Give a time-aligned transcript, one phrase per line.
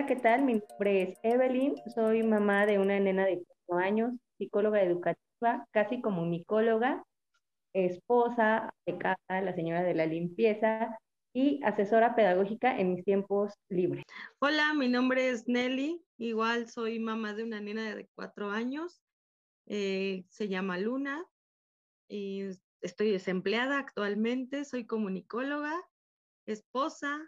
[0.00, 0.44] Hola, ¿qué tal?
[0.44, 6.00] Mi nombre es Evelyn, soy mamá de una nena de 4 años, psicóloga educativa, casi
[6.00, 7.04] comunicóloga,
[7.74, 10.98] esposa de casa, la señora de la limpieza
[11.34, 14.02] y asesora pedagógica en mis tiempos libres.
[14.38, 19.02] Hola, mi nombre es Nelly, igual soy mamá de una nena de cuatro años,
[19.66, 21.26] eh, se llama Luna
[22.08, 22.44] y
[22.80, 25.78] estoy desempleada actualmente, soy comunicóloga,
[26.46, 27.20] esposa,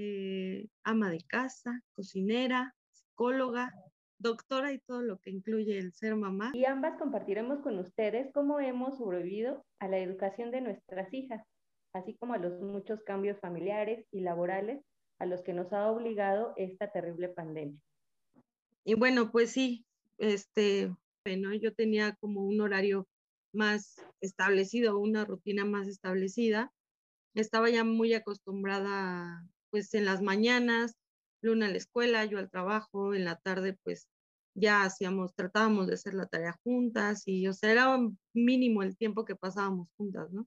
[0.00, 3.74] eh, ama de casa, cocinera, psicóloga,
[4.18, 6.52] doctora y todo lo que incluye el ser mamá.
[6.54, 11.44] Y ambas compartiremos con ustedes cómo hemos sobrevivido a la educación de nuestras hijas,
[11.92, 14.84] así como a los muchos cambios familiares y laborales
[15.18, 17.80] a los que nos ha obligado esta terrible pandemia.
[18.84, 19.84] Y bueno, pues sí,
[20.18, 20.94] este,
[21.24, 23.08] bueno, yo tenía como un horario
[23.52, 26.72] más establecido, una rutina más establecida.
[27.34, 30.96] Estaba ya muy acostumbrada, pues en las mañanas,
[31.40, 34.08] Luna a la escuela, yo al trabajo, en la tarde pues
[34.54, 37.96] ya hacíamos, tratábamos de hacer la tarea juntas y, o sea, era
[38.34, 40.46] mínimo el tiempo que pasábamos juntas, ¿no?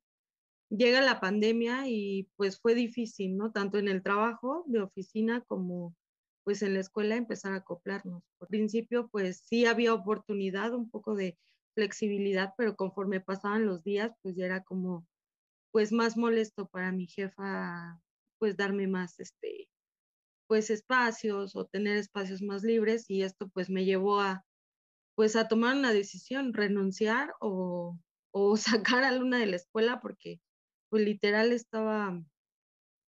[0.69, 3.51] Llega la pandemia y pues fue difícil, ¿no?
[3.51, 5.95] Tanto en el trabajo de oficina como
[6.43, 8.23] pues en la escuela empezar a acoplarnos.
[8.37, 11.37] Por principio pues sí había oportunidad, un poco de
[11.75, 15.05] flexibilidad, pero conforme pasaban los días pues ya era como
[15.71, 18.01] pues más molesto para mi jefa
[18.41, 19.69] pues darme más este
[20.47, 24.43] pues espacios o tener espacios más libres y esto pues me llevó a
[25.15, 27.99] pues a tomar una decisión, renunciar o,
[28.31, 28.57] o
[28.97, 30.41] sacar a Luna de la escuela porque
[30.89, 32.19] pues literal estaba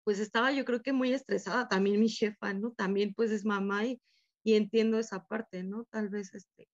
[0.04, 2.72] pues estaba yo creo que muy estresada también mi jefa, ¿no?
[2.72, 4.02] También pues es mamá y,
[4.44, 5.86] y entiendo esa parte, ¿no?
[5.86, 6.68] Tal vez este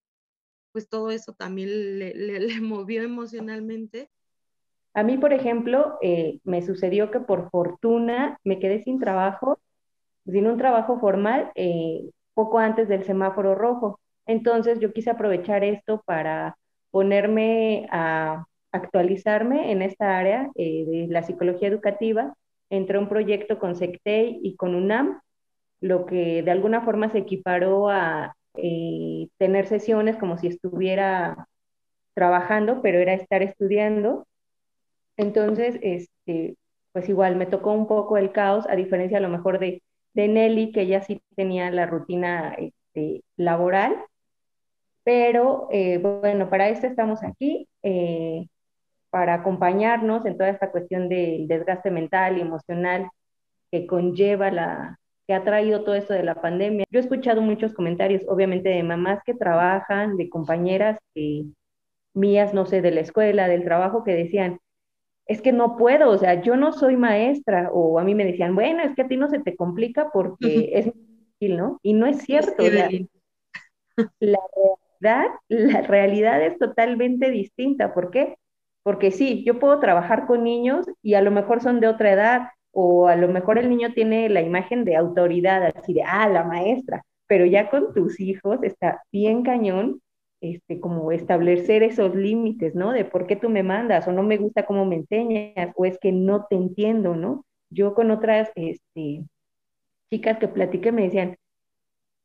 [0.73, 4.11] pues todo eso también le, movió emocionalmente.
[4.99, 9.61] A mí, por ejemplo, eh, me sucedió que por fortuna me quedé sin trabajo
[10.27, 14.01] sin un trabajo formal eh, poco antes del semáforo rojo.
[14.27, 16.57] Entonces yo quise aprovechar esto para
[16.91, 22.35] ponerme a actualizarme en esta área eh, de la psicología educativa.
[22.69, 25.21] Entré un proyecto con SECTEI y con UNAM,
[25.81, 28.35] lo que de alguna forma se equiparó a
[29.39, 31.47] tener sesiones como si estuviera
[32.15, 34.28] trabajando, pero era estar estudiando.
[35.19, 36.57] Entonces, este,
[36.93, 39.83] pues igual me tocó un poco el caos, a diferencia a lo mejor de
[40.19, 43.97] de Nelly, que ella sí tenía la rutina este, laboral,
[45.05, 48.49] pero eh, bueno, para esto estamos aquí, eh,
[49.11, 53.09] para acompañarnos en toda esta cuestión del desgaste mental y emocional
[53.71, 56.85] que conlleva la que ha traído todo esto de la pandemia.
[56.91, 60.99] Yo he escuchado muchos comentarios, obviamente, de mamás que trabajan, de compañeras
[62.15, 64.59] mías, no sé, de la escuela, del trabajo, que decían,
[65.29, 68.55] es que no puedo, o sea, yo no soy maestra, o a mí me decían,
[68.55, 71.79] bueno, es que a ti no se te complica porque es difícil, ¿no?
[71.83, 72.63] Y no es cierto.
[72.63, 72.89] la,
[74.21, 77.93] la, realidad, la realidad es totalmente distinta.
[77.93, 78.37] ¿Por qué?
[78.83, 82.49] Porque sí, yo puedo trabajar con niños y a lo mejor son de otra edad,
[82.73, 86.45] o a lo mejor el niño tiene la imagen de autoridad, así de, ah, la
[86.45, 90.01] maestra, pero ya con tus hijos está bien cañón
[90.41, 92.93] este, como establecer esos límites, ¿no?
[92.93, 95.99] De por qué tú me mandas o no me gusta cómo me enseñas o es
[95.99, 97.45] que no te entiendo, ¿no?
[97.71, 99.25] Yo con otras este,
[100.11, 101.37] chicas que platiqué me decían,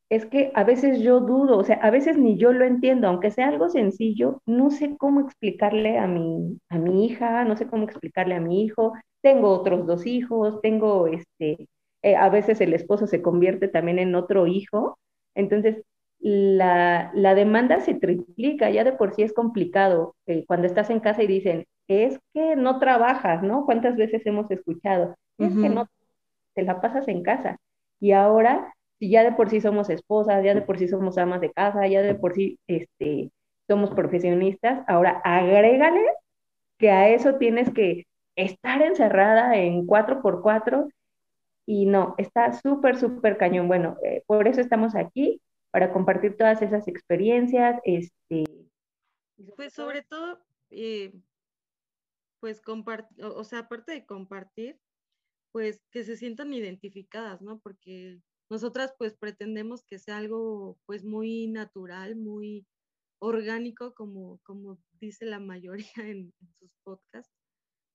[0.10, 3.32] es que a veces yo dudo, o sea, a veces ni yo lo entiendo, aunque
[3.32, 7.86] sea algo sencillo, no sé cómo explicarle a mi, a mi hija, no sé cómo
[7.86, 11.68] explicarle a mi hijo, tengo otros dos hijos, tengo, este,
[12.04, 15.00] eh, a veces el esposo se convierte también en otro hijo,
[15.36, 15.84] entonces
[16.24, 21.22] la, demanda se triplica, ya de por sí es complicado eh, cuando estás en casa
[21.24, 23.66] y dicen, es que no trabajas, ¿no?
[23.66, 25.16] ¿Cuántas veces hemos escuchado?
[25.38, 25.88] Es que no
[26.54, 27.58] te la pasas en casa.
[28.00, 31.42] Y ahora, si ya de por sí somos esposas, ya de por sí somos amas
[31.42, 33.32] de casa, ya de por sí este,
[33.68, 36.02] somos profesionistas, ahora agrégale
[36.78, 38.06] que a eso tienes que
[38.38, 40.90] estar encerrada en 4x4
[41.66, 43.68] y no, está súper, súper cañón.
[43.68, 45.42] Bueno, eh, por eso estamos aquí
[45.74, 47.82] para compartir todas esas experiencias.
[47.84, 48.44] Este,
[49.56, 50.40] pues sobre todo,
[50.70, 51.12] eh,
[52.40, 54.80] pues compartir, o sea, aparte de compartir,
[55.52, 57.58] pues que se sientan identificadas, ¿no?
[57.58, 58.22] Porque
[58.52, 62.68] nosotras pues pretendemos que sea algo pues muy natural, muy
[63.18, 67.34] orgánico, como, como dice la mayoría en, sus podcasts.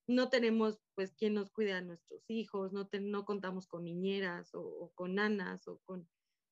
[0.05, 4.61] No tenemos pues quien nos cuide a nuestros hijos, no, no contamos con niñeras o,
[4.63, 6.09] o con nanas o con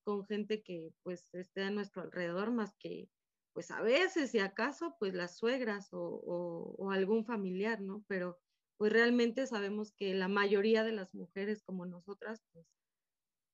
[0.07, 3.09] con gente que pues esté a nuestro alrededor más que
[3.51, 8.05] pues a veces si acaso pues las suegras o, algún familiar, ¿no?
[8.07, 8.39] Pero
[8.77, 12.65] pues realmente sabemos que la mayoría de las mujeres como nosotras pues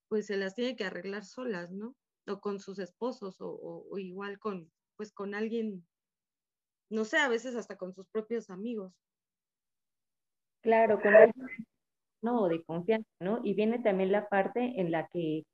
[0.08, 1.96] pues se las tiene que arreglar solas, ¿no?
[2.28, 5.84] O con sus esposos o, o igual con, pues con alguien,
[6.88, 8.94] no sé, a veces hasta con sus propios amigos.
[10.62, 11.48] Claro, con alguien
[12.22, 13.40] no, de confianza, ¿no?
[13.42, 15.44] Y viene también la parte en la que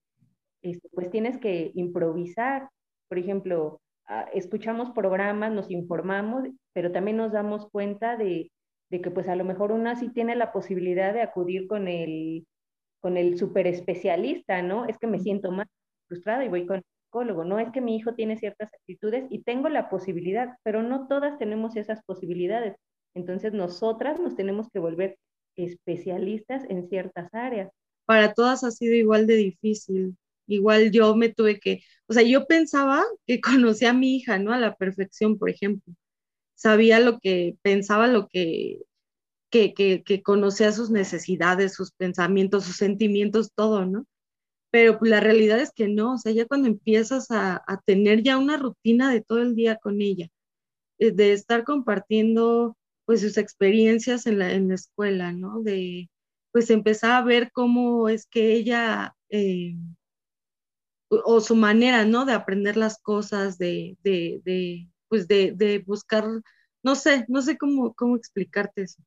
[0.63, 2.69] este, pues tienes que improvisar.
[3.09, 8.51] Por ejemplo, ah, escuchamos programas, nos informamos, pero también nos damos cuenta de,
[8.91, 12.47] que pues a lo mejor una sí tiene la posibilidad de acudir con el,
[13.01, 14.87] con el super especialista, ¿no?
[14.87, 15.67] Es que me siento más
[16.09, 19.43] frustrada y voy con el psicólogo, no es que mi hijo tiene ciertas actitudes y
[19.43, 22.77] tengo la posibilidad, pero no todas tenemos esas posibilidades.
[23.15, 25.17] Entonces nosotras nos tenemos que volver
[25.57, 27.71] especialistas en ciertas áreas.
[28.07, 30.17] Para todas ha sido igual de difícil.
[30.55, 33.41] Igual yo me tuve que, o sea, yo pensaba que
[33.77, 34.53] conocía a mi hija, ¿no?
[34.53, 35.95] A la perfección, por ejemplo.
[36.55, 38.81] Sabía lo que pensaba, lo que,
[39.51, 44.07] que, que, conocía sus necesidades, sus pensamientos, sus sentimientos, todo, ¿no?
[44.71, 48.23] Pero pues, la realidad es que no, o sea, ya cuando empiezas a, a tener
[48.23, 50.29] ya una rutina de todo el día con ella,
[50.99, 52.77] eh, de estar compartiendo
[53.07, 55.63] pues sus experiencias en la, en la escuela, ¿no?
[55.63, 56.11] De
[56.53, 59.75] pues empezar a ver cómo es que ella, eh,
[61.11, 62.25] o su manera, ¿no?
[62.25, 66.25] De aprender las cosas, de, de, de pues de, de, buscar,
[66.83, 69.03] no sé, no sé cómo, cómo explicarte eso.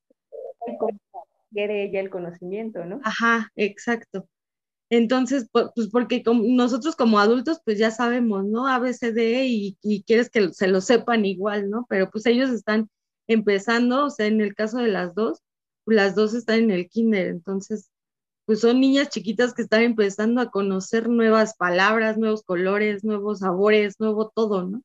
[1.52, 3.00] quiere ella el conocimiento, ¿no?
[3.04, 4.28] Ajá, exacto.
[4.90, 8.68] Entonces, pues porque nosotros como adultos, pues ya sabemos, ¿no?
[8.68, 11.86] ABCD y, y quieres que se lo sepan igual, ¿no?
[11.90, 12.90] Pero pues ellos están
[13.28, 15.42] empezando, o sea, en el caso de las dos,
[15.86, 17.90] las dos están en el kinder, entonces,
[18.46, 24.00] pues son niñas chiquitas que están empezando a conocer nuevas palabras, nuevos colores, nuevos sabores,
[24.00, 24.82] nuevo todo, ¿no?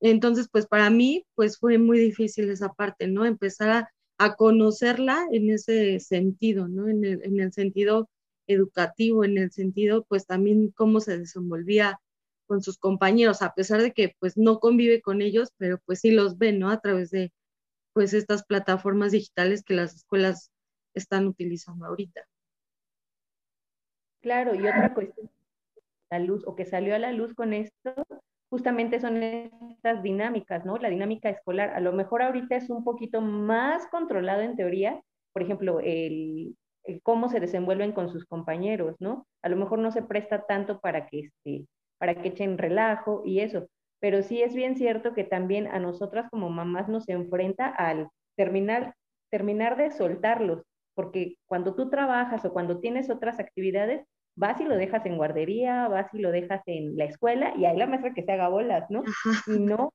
[0.00, 3.24] Entonces, pues para mí, pues fue muy difícil esa parte, ¿no?
[3.24, 3.70] Empezar
[4.18, 6.88] a, conocerla en ese sentido, ¿no?
[6.88, 8.08] En el, en el sentido
[8.46, 12.00] educativo, en el sentido, pues también cómo se desenvolvía
[12.46, 16.12] con sus compañeros, a pesar de que pues no convive con ellos, pero pues sí
[16.12, 16.70] los ve, ¿no?
[16.70, 17.32] A través de,
[17.92, 20.50] pues estas plataformas digitales que las escuelas
[20.94, 22.22] están utilizando ahorita.
[24.26, 25.30] Claro, y otra cuestión,
[26.10, 27.94] la luz, o que salió a la luz con esto,
[28.50, 30.78] justamente son estas dinámicas, ¿no?
[30.78, 35.00] La dinámica escolar, a lo mejor ahorita es un poquito más controlado en teoría,
[35.32, 36.56] por ejemplo, el,
[37.04, 39.28] cómo se desenvuelven con sus compañeros, ¿no?
[39.42, 41.66] A lo mejor no se presta tanto para que, este,
[41.98, 43.68] para que echen relajo y eso,
[44.00, 48.96] pero sí es bien cierto que también a nosotras como mamás nos enfrenta al terminar,
[49.30, 50.64] terminar de soltarlos,
[50.96, 54.04] porque cuando tú trabajas o cuando tienes otras actividades,
[54.36, 57.76] vas y lo dejas en guardería, vas y lo dejas en la escuela y hay
[57.76, 59.02] la maestra que se haga bolas, ¿no?
[59.46, 59.92] Y no,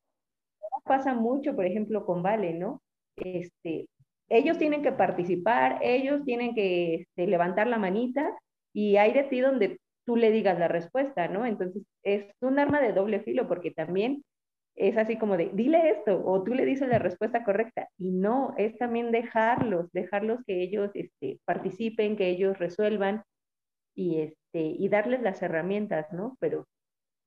[0.83, 2.81] pasa mucho, por ejemplo, con Vale, ¿no?
[3.15, 3.88] Este,
[4.29, 8.38] ellos tienen que participar, ellos tienen que este, levantar la manita
[8.73, 11.45] y hay de ti donde tú le digas la respuesta, ¿no?
[11.45, 14.23] Entonces es un arma de doble filo porque también
[14.75, 18.53] es así como de, dile esto o tú le dices la respuesta correcta y no,
[18.57, 23.23] es también dejarlos, dejarlos que ellos este, participen, que ellos resuelvan
[23.95, 26.38] y, este, y darles las herramientas, ¿no?
[26.39, 26.67] Pero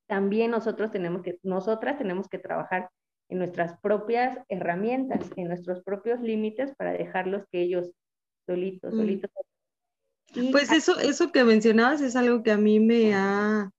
[0.07, 2.91] también nosotros tenemos que, nosotras tenemos que trabajar
[3.29, 7.91] en nuestras propias herramientas, en nuestros propios límites para dejarlos que ellos
[8.47, 8.97] solitos, mm.
[8.97, 9.31] solitos
[10.51, 13.71] pues eso, eso que mencionabas es algo que a mí me ha,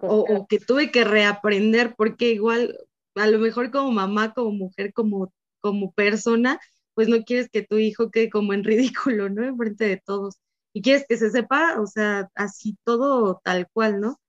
[0.00, 2.78] o, que tuve que reaprender, porque igual,
[3.14, 6.58] a lo mejor como mamá, como mujer, como, como persona,
[6.94, 8.64] pues no quieres que tu hijo quede como en
[9.10, 9.44] ridículo, ¿no?
[9.44, 10.38] En frente de todos.
[10.76, 14.20] Y quieres que se sepa, o sea, así todo tal cual, ¿no?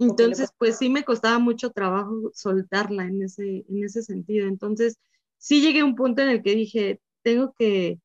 [0.00, 4.48] Entonces, pues sí me costaba mucho trabajo soltarla en ese, en ese sentido.
[4.48, 4.96] Entonces,
[5.38, 8.00] sí llegué a un punto en el que dije, tengo que,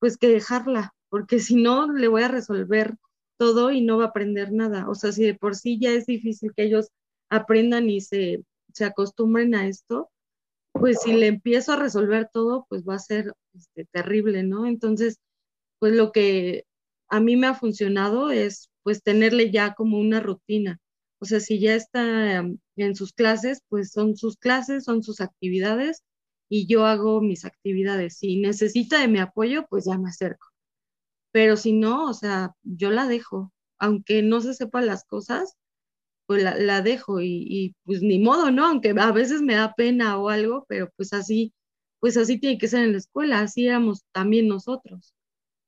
[0.00, 2.96] pues que dejarla, porque si no, le voy a resolver
[3.36, 4.88] todo y no va a aprender nada.
[4.88, 6.88] O sea, si de por sí ya es difícil que ellos
[7.28, 8.42] aprendan y se,
[8.74, 10.10] se acostumbren a esto,
[10.72, 14.66] pues si le empiezo a resolver todo, pues va a ser este, terrible, ¿no?
[14.66, 15.20] Entonces,
[15.78, 16.64] pues lo que
[17.10, 20.78] a mí me ha funcionado es pues tenerle ya como una rutina.
[21.20, 22.44] O sea, si ya está
[22.76, 26.02] en sus clases, pues son sus clases, son sus actividades
[26.48, 28.16] y yo hago mis actividades.
[28.18, 30.50] Si necesita de mi apoyo, pues ya me acerco
[31.32, 35.56] pero si no, o sea, yo la dejo, aunque no se sepan las cosas,
[36.26, 38.66] pues la, dejo y, pues ni modo, ¿no?
[38.66, 41.52] Aunque a veces me da pena o algo, pero pues así,
[42.00, 45.14] pues así tiene que ser en la escuela, así éramos también nosotros.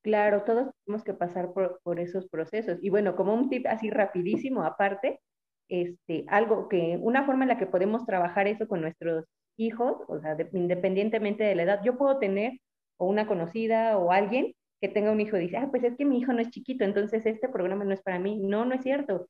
[0.02, 2.78] Claro, todos tenemos que pasar por, esos procesos.
[2.82, 5.20] Y bueno, como un tip así rapidísimo, aparte,
[5.68, 9.24] este, algo que, una forma en la que podemos trabajar eso con nuestros
[9.56, 12.54] hijos, o sea, independientemente de la edad, yo puedo tener
[12.98, 16.18] o una conocida o alguien que tenga un hijo dice, ah, pues es que mi
[16.18, 18.36] hijo no es chiquito, entonces este programa no es para mí.
[18.40, 19.28] No, no es cierto.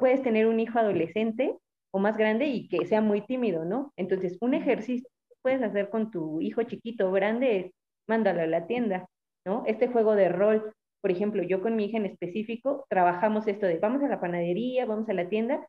[0.00, 1.56] Puedes tener un hijo adolescente
[1.92, 3.92] o más grande y que sea muy tímido, ¿no?
[3.96, 7.72] Entonces, un ejercicio que puedes hacer con tu hijo chiquito o grande es
[8.06, 9.06] mándalo a la tienda,
[9.44, 9.64] ¿no?
[9.66, 13.78] Este juego de rol, por ejemplo, yo con mi hija en específico trabajamos esto de
[13.78, 15.66] vamos a la panadería, vamos a la tienda,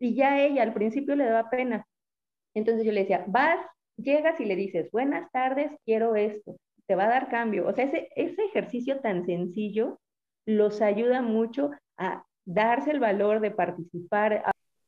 [0.00, 1.86] y ya ella al principio le daba pena.
[2.54, 3.58] Entonces yo le decía, vas,
[3.96, 7.66] llegas y le dices, buenas tardes, quiero esto, te va a dar cambio.
[7.68, 10.00] O sea, ese, ese ejercicio tan sencillo
[10.46, 14.42] los ayuda mucho a darse el valor de participar,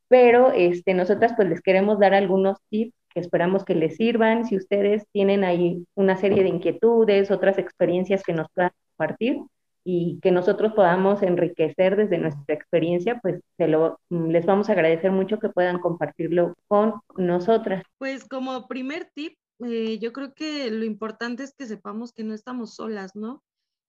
[0.08, 4.44] pero este, nosotras pues les queremos dar algunos tips que esperamos que les sirvan.
[4.44, 9.38] Si ustedes tienen ahí una serie de inquietudes, otras experiencias que nos puedan compartir
[9.84, 14.72] y que nosotros podamos enriquecer desde nuestra experiencia, pues se lo, mm, les vamos a
[14.72, 17.84] agradecer mucho que puedan compartirlo con nosotras.
[17.98, 22.34] Pues como primer tip, eh, yo creo que lo importante es que sepamos que no
[22.34, 23.42] estamos solas, ¿no?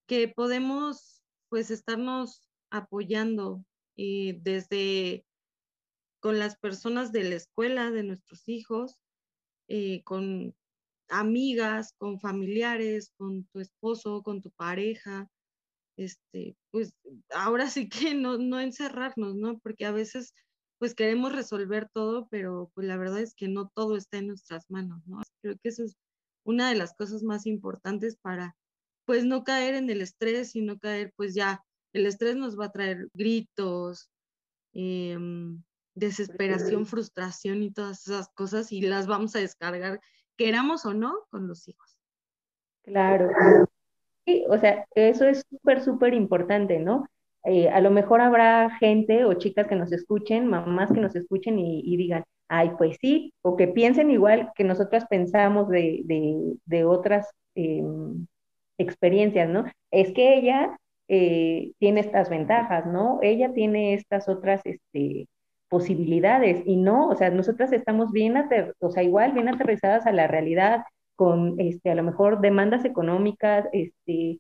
[0.06, 3.64] Que podemos pues estarnos apoyando
[3.96, 5.26] y eh, desde
[6.20, 8.98] con las personas de la escuela, de nuestros hijos,
[9.68, 10.56] eh, con
[11.10, 15.30] amigas, con familiares, con tu esposo, con tu pareja,
[15.98, 16.94] este, pues
[17.32, 19.60] ahora sí que no, no encerrarnos, ¿no?
[19.60, 20.34] Porque a veces
[20.78, 24.70] pues queremos resolver todo, pero pues la verdad es que no todo está en nuestras
[24.70, 25.22] manos, ¿no?
[25.42, 25.96] Creo que eso es
[26.46, 28.56] una de las cosas más importantes para
[29.06, 32.66] pues no caer en el estrés y no caer pues ya, el estrés nos va
[32.66, 34.10] a traer gritos,
[34.74, 35.64] em,
[35.96, 40.00] desesperación, frustración y todas esas cosas y las vamos a descargar,
[40.38, 41.98] queramos o no, con los hijos.
[42.84, 43.30] Claro.
[44.26, 47.06] Sí, o sea, eso es súper, súper importante, ¿no?
[47.46, 51.60] Eh, a lo mejor habrá gente o chicas que nos escuchen, mamás que nos escuchen
[51.60, 56.02] y, digan, ay, pues sí, o que piensen igual que nosotras pensamos de,
[56.66, 58.26] de, otras em,
[58.80, 59.66] experiencias, ¿no?
[59.92, 63.20] Es que ella eh, tiene estas ventajas, ¿no?
[63.22, 65.28] Ella tiene estas otras este,
[65.70, 68.36] posibilidades y no, o sea, nosotras estamos bien,
[68.80, 70.84] o sea, igual bien aterrizadas a la realidad
[71.16, 74.40] con, este, a lo mejor demandas económicas, este,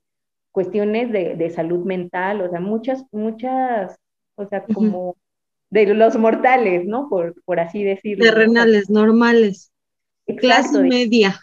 [0.51, 3.97] cuestiones de, de salud mental, o sea, muchas, muchas,
[4.35, 5.15] o sea, como
[5.69, 7.09] de los mortales, ¿no?
[7.09, 8.23] Por, por así decirlo.
[8.23, 9.71] Terrenales, normales.
[10.37, 11.35] clase media.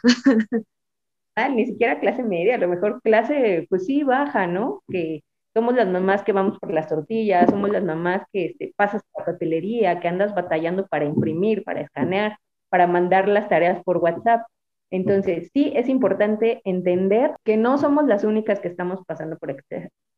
[1.35, 4.83] Ah, ni siquiera clase media, a lo mejor clase, pues sí, baja, ¿no?
[4.91, 5.23] Que
[5.55, 9.27] somos las mamás que vamos por las tortillas, somos las mamás que este, pasas por
[9.27, 14.43] la papelería, que andas batallando para imprimir, para escanear, para mandar las tareas por WhatsApp.
[14.91, 19.57] Entonces, sí, es importante entender que no somos las únicas que estamos pasando por,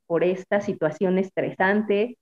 [0.07, 2.19] por esta situación estresante,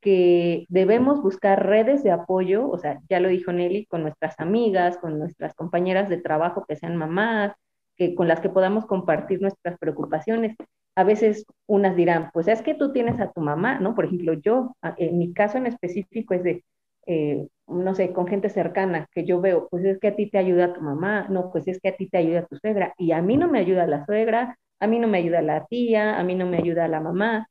[0.00, 4.96] que debemos buscar redes de apoyo, o sea, ya lo dijo Nelly, con nuestras amigas,
[4.98, 7.52] con nuestras compañeras de trabajo que sean mamás,
[7.96, 10.56] que, con las que podamos compartir nuestras preocupaciones.
[11.00, 13.94] A veces unas dirán, pues es que tú tienes a tu mamá, ¿no?
[13.94, 16.62] Por ejemplo, yo, en mi caso en específico es de,
[17.06, 20.36] eh, no sé, con gente cercana que yo veo, pues es que a ti te
[20.36, 23.22] ayuda tu mamá, no, pues es que a ti te ayuda tu suegra, y a
[23.22, 26.34] mí no me ayuda la suegra, a mí no me ayuda la tía, a mí
[26.34, 27.48] no me ayuda la mamá.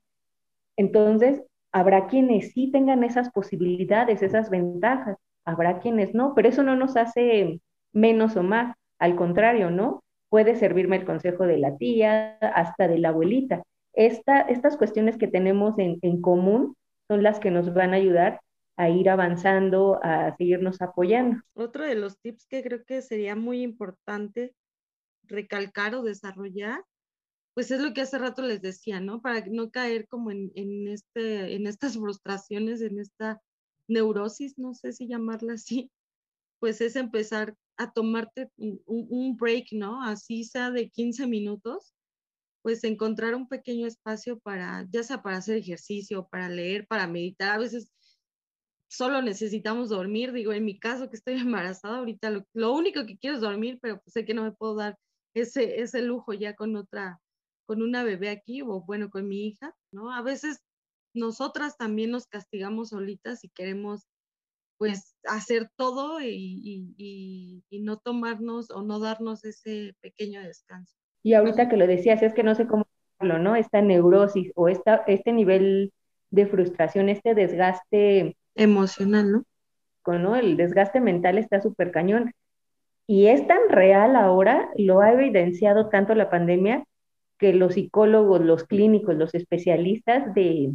[0.77, 6.75] Entonces, habrá quienes sí tengan esas posibilidades, esas ventajas, habrá quienes no, pero eso no
[6.75, 7.61] nos hace
[7.93, 10.03] menos o más, al contrario, ¿no?
[10.29, 13.63] Puede servirme el consejo de la tía, hasta de la abuelita.
[13.93, 16.75] Esta, estas cuestiones que tenemos en, en común
[17.07, 18.39] son las que nos van a ayudar
[18.79, 21.41] a ir avanzando, a seguirnos apoyando.
[21.53, 24.53] Otro de los tips que creo que sería muy importante
[25.23, 26.81] recalcar o desarrollar,
[27.53, 29.21] pues es lo que hace rato les decía, ¿no?
[29.21, 33.41] Para no caer como en, en, este, en estas frustraciones, en esta
[33.89, 35.91] neurosis, no sé si llamarla así,
[36.59, 40.03] pues es empezar a tomarte un, un, break, ¿no?
[40.03, 41.93] Así sea de 15 minutos,
[42.61, 47.51] pues encontrar un pequeño espacio para, ya sea para hacer ejercicio, para leer, para meditar.
[47.55, 47.89] A veces
[48.89, 50.33] solo necesitamos dormir.
[50.33, 54.01] Digo, en mi caso que estoy embarazada, ahorita lo, único que quiero es dormir, pero
[54.01, 54.97] pues sé que no me puedo dar
[55.33, 57.19] ese, ese lujo ya con otra,
[57.65, 60.11] con una bebé aquí o bueno, con mi hija, ¿no?
[60.11, 60.59] A veces
[61.15, 64.05] nosotras también nos castigamos solitas y queremos
[64.79, 70.95] pues hacer todo y, y, y, no tomarnos o no darnos ese pequeño descanso.
[71.21, 72.87] Y ahorita que lo decías, es que no sé cómo
[73.19, 73.55] hablarlo, ¿no?
[73.57, 75.91] Esta neurosis o esta, este nivel
[76.31, 79.43] de frustración, este desgaste emocional, ¿no?
[80.01, 80.37] Con, ¿no?
[80.37, 82.31] El desgaste mental está súper cañón.
[83.05, 86.85] Y es tan real ahora, lo ha evidenciado tanto la pandemia,
[87.37, 90.71] que los psicólogos, los clínicos, los especialistas de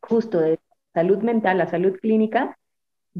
[0.00, 0.60] justo de
[0.94, 2.56] salud mental, la salud clínica,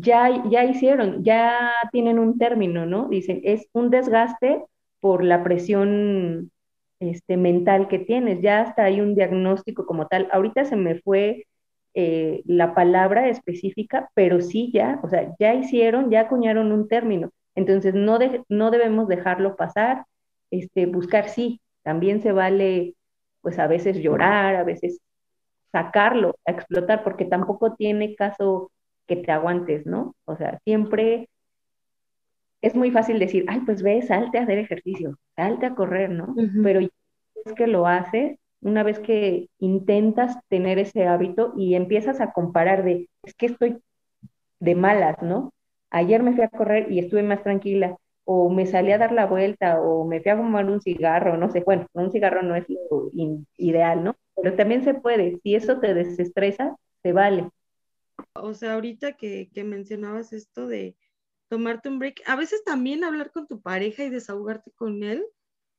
[0.00, 3.08] ya, ya hicieron, ya tienen un término, ¿no?
[3.08, 4.64] Dicen, es un desgaste
[5.00, 6.50] por la presión
[7.00, 10.28] este, mental que tienes, ya hasta hay un diagnóstico como tal.
[10.32, 11.46] Ahorita se me fue
[11.94, 17.30] eh, la palabra específica, pero sí ya, o sea, ya hicieron, ya acuñaron un término.
[17.54, 20.04] Entonces no, no debemos dejarlo pasar,
[20.50, 22.94] este, buscar sí, también se vale
[23.40, 25.00] pues a veces llorar, a veces
[25.72, 28.70] sacarlo, a explotar, porque tampoco tiene caso
[29.10, 30.14] que te aguantes, ¿no?
[30.24, 31.28] O sea, siempre
[32.62, 36.34] es muy fácil decir, ay, pues ve, salte a hacer ejercicio, salte a correr, ¿no?
[36.62, 42.32] Pero es que lo haces, una vez que intentas tener ese hábito y empiezas a
[42.32, 43.78] comparar de, es que estoy
[44.60, 45.52] de malas, ¿no?
[45.90, 49.26] Ayer me fui a correr y estuve más tranquila, o me salí a dar la
[49.26, 52.66] vuelta, o me fui a fumar un cigarro, no sé, bueno, un cigarro no es
[52.68, 53.10] lo
[53.56, 54.14] ideal, ¿no?
[54.36, 57.48] Pero también se puede, si eso te desestresa, se vale.
[58.34, 60.96] O sea, ahorita que, que mencionabas esto de,
[61.50, 65.26] tomarte un break, a veces también hablar con tu pareja y desahogarte con él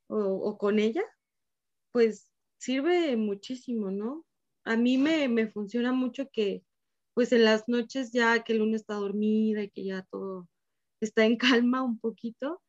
[0.07, 1.03] o, con ella,
[1.93, 2.29] pues
[2.59, 4.25] sirve muchísimo, ¿no?
[4.65, 6.65] A mí me, me, funciona mucho que
[7.13, 10.49] pues en las noches ya que el lunes está dormida y que ya todo
[10.99, 12.61] está en calma un poquito,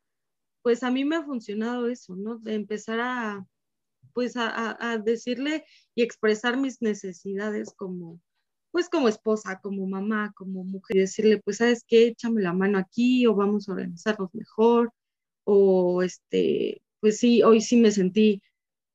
[0.61, 2.37] pues a mí me ha funcionado eso, ¿no?
[2.39, 3.45] De empezar a,
[4.13, 8.21] pues a decirle y expresar mis necesidades como,
[8.73, 12.07] pues como esposa, como mamá, como mujer, decirle, pues, ¿sabes qué?
[12.07, 14.91] Échame la mano aquí o vamos a organizarnos mejor,
[15.45, 18.41] o este, pues sí, hoy sí me sentí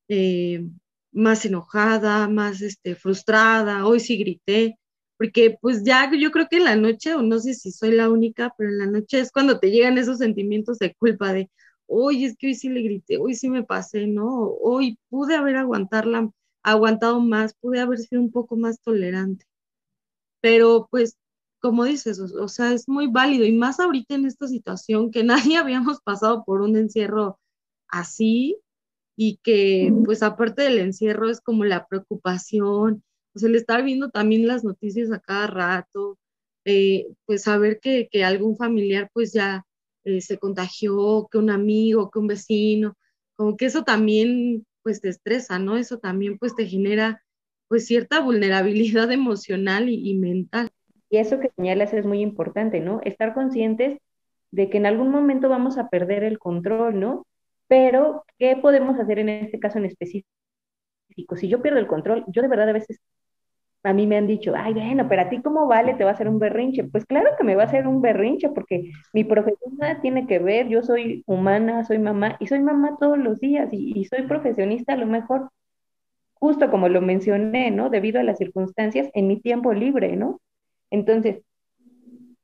[0.08, 0.66] eh,
[1.12, 4.78] más enojada, más este, frustrada, hoy sí grité,
[5.18, 8.11] porque pues ya yo creo que en la noche, o no sé si soy la
[8.11, 11.50] única, pero en la noche es cuando te llegan esos sentimientos de culpa de,
[11.87, 14.28] hoy es que hoy sí le grité, hoy sí me pasé, ¿no?
[14.61, 16.30] Hoy pude haber aguantarla,
[16.64, 19.47] aguantado más, pude haber sido un poco más tolerante.
[20.40, 21.16] Pero pues,
[21.61, 25.57] como dices, o, sea, es muy válido y más ahorita en esta situación que nadie
[25.59, 27.39] habíamos pasado por un encierro
[27.89, 28.58] así
[29.17, 33.02] y que pues aparte del encierro es como la preocupación,
[33.34, 36.19] o sea, el estar viendo también las noticias a cada rato,
[36.65, 39.65] eh, pues saber que, que, algún familiar pues ya
[40.04, 42.95] eh, se contagió, que un amigo, que un vecino,
[43.36, 45.76] como que eso también pues te estresa, ¿no?
[45.76, 47.23] Eso también pues te genera
[47.69, 50.71] pues cierta vulnerabilidad emocional y, mental.
[51.11, 53.00] Y eso que señalas es muy importante, ¿no?
[53.04, 53.99] Estar conscientes
[54.50, 57.26] de que en algún momento vamos a perder el control, ¿no?
[57.67, 60.28] Pero, ¿qué podemos hacer en este caso en específico?
[61.37, 63.00] Si yo pierdo el control, yo de verdad a veces,
[63.83, 66.13] a mí me han dicho, ay, bueno, pero a ti cómo vale, te va a
[66.15, 66.85] hacer un berrinche.
[66.85, 70.69] Pues claro que me va a hacer un berrinche porque mi profesión tiene que ver,
[70.69, 74.95] yo soy humana, soy mamá y soy mamá todos los días y, y soy profesionista
[74.95, 75.50] a lo mejor
[76.41, 77.91] justo como lo mencioné, ¿no?
[77.91, 80.41] Debido a las circunstancias en mi tiempo libre, ¿no?
[80.91, 81.43] Entonces,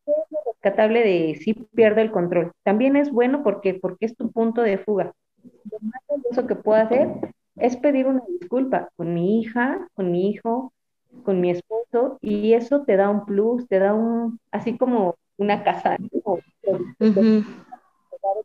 [0.07, 0.15] es
[0.47, 2.53] rescatable de si pierde el control.
[2.63, 5.13] También es bueno porque, porque es tu punto de fuga.
[5.43, 7.09] Lo más valioso que puedo hacer
[7.57, 10.73] es pedir una disculpa con mi hija, con mi hijo,
[11.23, 15.63] con mi esposo, y eso te da un plus, te da un, así como una
[15.63, 16.39] casa, ¿no?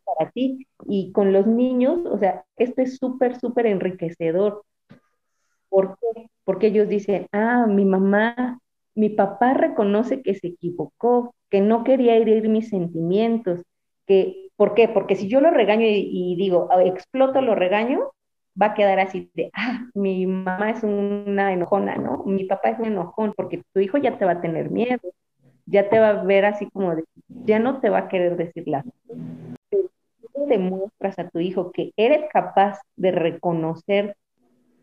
[0.04, 0.66] para ti.
[0.86, 4.62] Y con los niños, o sea, esto es súper, súper enriquecedor
[5.70, 6.28] ¿Por qué?
[6.44, 8.58] Porque ellos dicen, ah, mi mamá,
[8.94, 13.62] mi papá reconoce que se equivocó, que no quería herir mis sentimientos,
[14.06, 14.88] que, ¿por qué?
[14.88, 18.10] Porque si yo lo regaño y, digo, ah, exploto, lo regaño,
[18.60, 22.24] va a quedar así de, ah, mi mamá es una enojona, ¿no?
[22.24, 25.00] Mi papá es un enojón, porque tu hijo ya te va a tener miedo,
[25.66, 26.94] ya te va a ver así como
[27.28, 28.84] ya no te va a querer decir la
[29.70, 29.88] Pero
[30.34, 34.16] tú demuestras a tu hijo que eres capaz de reconocer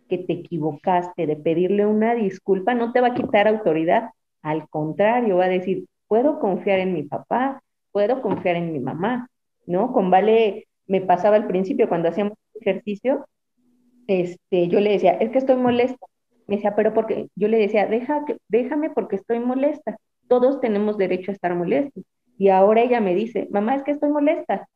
[0.08, 4.12] que te equivocaste, de pedirle una disculpa, no te va a quitar autoridad.
[4.42, 9.30] Al contrario, va a decir, puedo confiar en mi papá, puedo confiar en mi mamá,
[9.66, 9.92] ¿no?
[9.94, 13.28] Con Vale me pasaba al principio cuando hacíamos ejercicio,
[14.08, 16.06] este, yo le decía, es que estoy molesta.
[16.48, 19.98] Me decía, pero porque yo le decía, Deja, déjame porque estoy molesta.
[20.30, 22.04] Todos tenemos derecho a estar molestos.
[22.38, 24.68] Y ahora ella me dice, mamá, es que estoy molesta.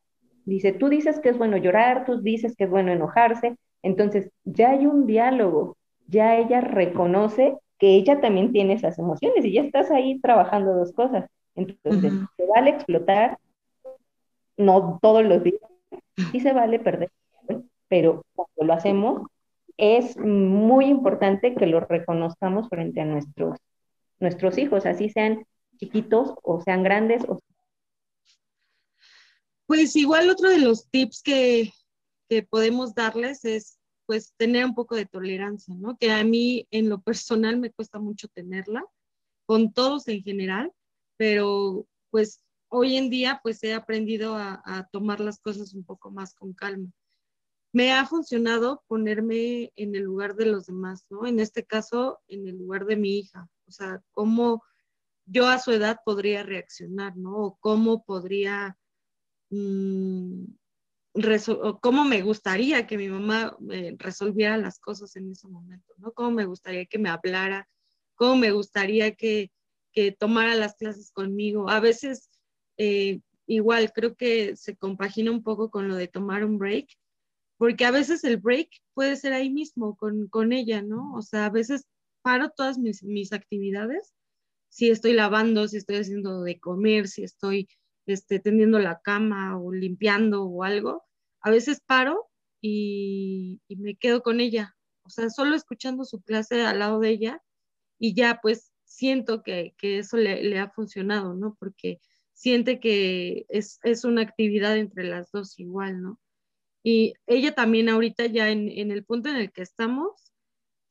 [0.45, 4.71] Dice, tú dices que es bueno llorar, tú dices que es bueno enojarse, entonces, ya
[4.71, 5.77] hay un diálogo,
[6.07, 10.93] ya ella reconoce que ella también tiene esas emociones y ya estás ahí trabajando dos
[10.93, 11.27] cosas.
[11.55, 13.39] Entonces, se vale explotar,
[14.57, 15.61] no todos los días,
[16.31, 17.09] y se vale perder,
[17.87, 19.21] pero cuando lo hacemos,
[19.77, 23.57] es muy importante que lo reconozcamos frente a nuestros,
[24.19, 25.43] nuestros hijos, así sean
[25.77, 27.25] chiquitos o sean grandes.
[29.71, 31.71] Pues igual otro de los tips que,
[32.27, 35.95] que podemos darles es pues tener un poco de tolerancia, ¿no?
[35.97, 38.83] Que a mí en lo personal me cuesta mucho tenerla,
[39.45, 40.73] con todos en general,
[41.15, 46.33] pero pues hoy en día pues he aprendido a, tomar las cosas un poco más
[46.33, 46.91] con calma.
[47.71, 51.25] me ha funcionado ponerme en el lugar de los demás, ¿no?
[51.25, 53.47] En este caso, en el lugar de mi hija.
[53.67, 54.63] O sea, cómo
[55.25, 57.37] yo a su edad podría reaccionar, ¿no?
[57.37, 58.77] O cómo podría,
[59.51, 60.45] mm,
[61.81, 66.13] cómo me gustaría que mi mamá eh, resolviera las cosas en ese momento, ¿no?
[66.13, 67.67] Cómo me gustaría que me hablara,
[68.15, 69.51] cómo me gustaría que,
[69.91, 71.69] que tomara las clases conmigo.
[71.69, 72.29] A veces,
[72.77, 76.87] eh, igual, creo que se compagina un poco con lo de tomar un break,
[77.57, 81.13] porque a veces el break puede ser ahí mismo con, con ella, ¿no?
[81.13, 81.85] O sea, a veces
[82.21, 84.13] paro todas mis, mis actividades,
[84.69, 87.67] si estoy lavando, si estoy haciendo de comer, si estoy
[88.05, 91.03] este, tendiendo la cama o limpiando o algo,
[91.41, 92.29] a veces paro
[92.61, 97.09] y, y me quedo con ella, o sea, solo escuchando su clase al lado de
[97.09, 97.41] ella
[97.99, 101.55] y ya pues siento que, que eso le, le, ha funcionado, ¿no?
[101.59, 101.99] Porque
[102.33, 106.19] siente que es, es, una actividad entre las dos igual, ¿no?
[106.83, 110.30] Y ella también ahorita ya en, en el punto en el que estamos,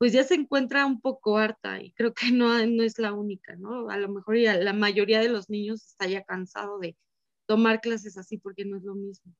[0.00, 3.54] pues ya se encuentra un poco harta y creo que no, no es la única,
[3.56, 3.90] ¿no?
[3.90, 6.96] A lo mejor ya la mayoría de los niños está ya cansado de
[7.46, 9.34] tomar clases así porque no es lo mismo.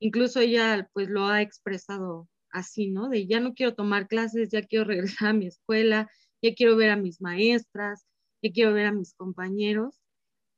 [0.00, 3.08] Incluso ella pues lo ha expresado así, ¿no?
[3.08, 6.10] De ya no quiero tomar clases, ya quiero regresar a mi escuela,
[6.42, 8.04] ya quiero ver a mis maestras,
[8.42, 10.00] ya quiero ver a mis compañeros.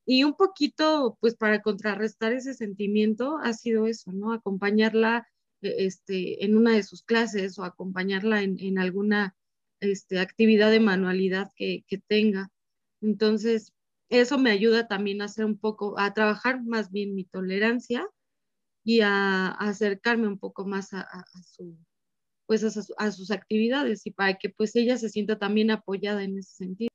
[0.06, 4.32] Y un poquito, pues para contrarrestar ese sentimiento, ha sido eso, ¿no?
[4.32, 5.28] Acompañarla
[5.60, 9.36] e, este, en una de sus clases o acompañarla en, en alguna
[9.82, 12.48] este, actividad de manualidad que, que, tenga.
[13.00, 13.72] Entonces,
[14.08, 18.06] eso me ayuda también a hacer un poco, a trabajar más bien mi tolerancia
[18.84, 21.76] y a, a acercarme un poco más a, a, su,
[22.46, 26.54] pues a, sus actividades y para que pues ella se sienta también apoyada en ese
[26.54, 26.88] sentido.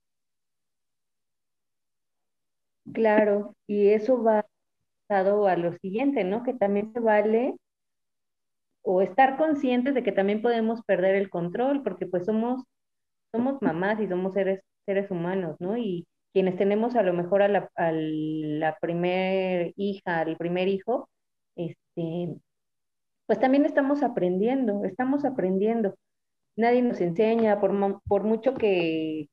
[2.94, 4.46] Claro, y eso va
[5.10, 6.44] a lo siguiente, ¿no?
[6.44, 7.56] Que también se vale
[8.84, 12.64] o estar conscientes de que también podemos perder el control, porque pues somos
[13.38, 15.78] somos mamás y somos seres, seres humanos, ¿no?
[15.78, 21.10] Y quienes tenemos a lo mejor a la, a la primer hija, al primer hijo,
[21.56, 22.36] este,
[23.26, 25.96] pues también estamos aprendiendo, estamos aprendiendo.
[26.58, 27.74] Nadie nos enseña, por,
[28.08, 29.28] por mucho que,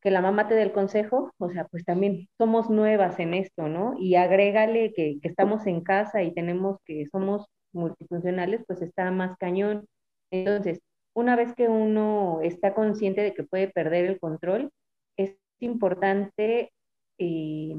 [0.00, 3.68] que la mamá te dé el consejo, o sea, pues también somos nuevas en esto,
[3.68, 3.94] ¿no?
[3.98, 9.36] Y agrégale que, que estamos en casa y tenemos que somos multifuncionales, pues está más
[9.38, 9.86] cañón.
[10.30, 10.80] Entonces,
[11.16, 14.70] una vez que uno está consciente de que puede perder el control,
[15.16, 16.70] es importante
[17.18, 17.74] eh,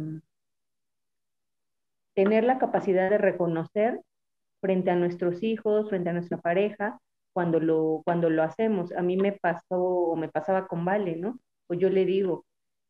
[2.16, 4.02] tener la capacidad de reconocer
[4.60, 7.00] frente a nuestros hijos, frente a nuestra pareja,
[7.32, 8.92] cuando lo, cuando lo hacemos.
[8.94, 11.38] A mí me pasó o me pasaba con Vale, ¿no?
[11.68, 12.44] Pues yo le digo,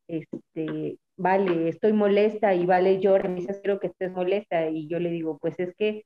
[0.08, 4.70] este, Vale, estoy molesta y Vale llora, me dice, que estés molesta.
[4.70, 6.04] Y yo le digo, pues es que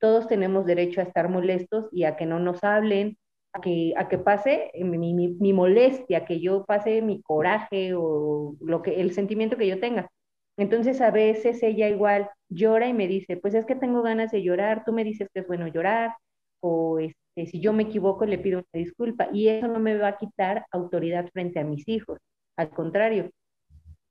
[0.00, 3.16] todos tenemos derecho a estar molestos y a que no nos hablen,
[3.52, 8.56] a que, a que pase mi, mi, mi, molestia, que yo pase mi coraje o
[8.60, 10.10] lo que, el sentimiento que yo tenga.
[10.56, 14.42] Entonces a veces ella igual llora y me dice, pues es que tengo ganas de
[14.42, 16.14] llorar, tú me dices que es bueno llorar,
[16.60, 20.08] o este, si yo me equivoco le pido una disculpa, y eso no me va
[20.08, 22.18] a quitar autoridad frente a mis hijos,
[22.56, 23.30] al contrario,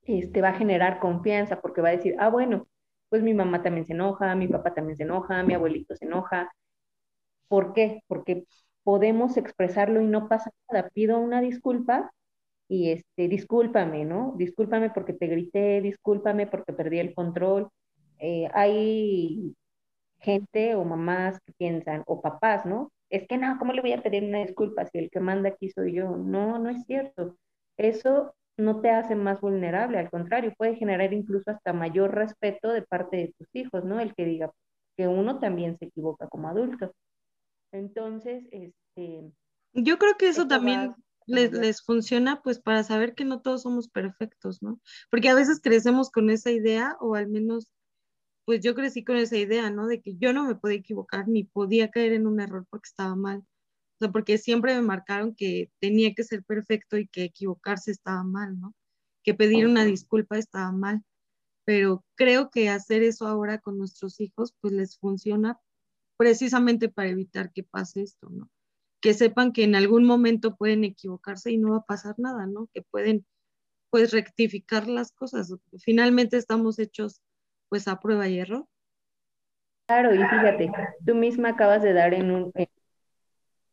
[0.04, 2.66] este, va a generar confianza porque va a decir, ah, bueno,
[3.08, 6.50] pues mi mamá también se enoja, mi papá también se enoja, mi abuelito se enoja.
[7.48, 8.02] ¿Por qué?
[8.08, 8.44] Porque
[8.90, 10.88] podemos expresarlo y no pasa nada.
[10.90, 12.12] Pido una disculpa
[12.68, 14.34] y este, discúlpame, ¿no?
[14.36, 17.68] Discúlpame porque te grité, discúlpame porque perdí el control.
[18.18, 19.54] Eh, hay
[20.18, 22.90] gente o mamás que piensan, o papás, ¿no?
[23.10, 25.70] Es que no, ¿cómo le voy a pedir una disculpa si el que manda aquí
[25.70, 26.16] soy yo?
[26.16, 27.36] No, no es cierto.
[27.76, 32.82] Eso no te hace más vulnerable, al contrario, puede generar incluso hasta mayor respeto de
[32.82, 34.00] parte de tus hijos, ¿no?
[34.00, 34.50] El que diga
[34.96, 36.92] que uno también se equivoca como adulto.
[37.72, 39.32] Entonces, este...
[39.72, 40.94] Yo creo que eso también
[41.26, 44.80] les, les, funciona pues para saber que no todos somos perfectos, ¿no?
[45.10, 47.70] Porque a veces crecemos con esa idea, o al menos,
[48.44, 49.86] pues yo crecí con esa idea, ¿no?
[49.86, 53.14] De que yo no me podía equivocar ni podía caer en un error porque estaba
[53.14, 53.38] mal.
[53.38, 58.24] O sea, porque siempre me marcaron que tenía que ser perfecto y que equivocarse estaba
[58.24, 58.74] mal, ¿no?
[59.22, 61.04] Que pedir una disculpa estaba mal.
[61.64, 65.60] Pero creo que hacer eso ahora con nuestros hijos, pues les funciona
[66.20, 68.50] precisamente para evitar que pase esto, ¿no?
[69.00, 72.68] Que sepan que en algún momento pueden equivocarse y no va a pasar nada, ¿no?
[72.74, 73.24] Que pueden,
[73.88, 75.50] pues, rectificar las cosas.
[75.78, 77.22] Finalmente estamos hechos,
[77.70, 78.66] pues, a prueba y error.
[79.86, 80.70] Claro, y fíjate,
[81.06, 82.52] tú misma acabas de dar en un,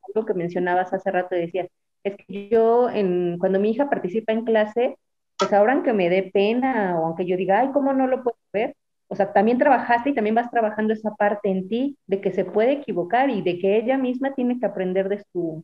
[0.07, 1.67] algo que mencionabas hace rato, decías,
[2.05, 4.97] es que yo, en, cuando mi hija participa en clase,
[5.37, 8.37] pues ahora aunque me dé pena o aunque yo diga, ay, ¿cómo no lo puedo
[8.53, 8.73] ver?
[9.07, 12.45] O sea, también trabajaste y también vas trabajando esa parte en ti de que se
[12.45, 15.63] puede equivocar y de que ella misma tiene que aprender de su,